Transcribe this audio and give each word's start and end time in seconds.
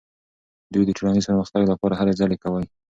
دوی 0.73 0.83
د 0.85 0.91
ټولنیز 0.97 1.23
پرمختګ 1.29 1.61
لپاره 1.71 1.93
هلې 1.99 2.13
ځلې 2.19 2.37
کوي. 2.43 2.65